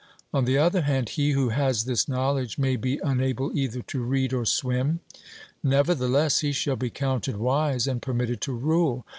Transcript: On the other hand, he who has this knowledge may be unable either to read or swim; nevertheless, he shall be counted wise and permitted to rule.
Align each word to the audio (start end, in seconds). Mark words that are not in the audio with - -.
On 0.33 0.45
the 0.45 0.57
other 0.57 0.81
hand, 0.81 1.09
he 1.09 1.33
who 1.33 1.49
has 1.49 1.85
this 1.85 2.07
knowledge 2.07 2.57
may 2.57 2.75
be 2.75 2.99
unable 3.03 3.55
either 3.55 3.83
to 3.83 4.01
read 4.01 4.33
or 4.33 4.45
swim; 4.45 4.99
nevertheless, 5.63 6.39
he 6.39 6.51
shall 6.51 6.75
be 6.75 6.89
counted 6.89 7.37
wise 7.37 7.85
and 7.85 8.01
permitted 8.01 8.41
to 8.41 8.51
rule. 8.53 9.05